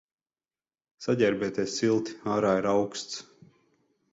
[1.05, 3.21] Saģērbieties silti, ārā ir auksts.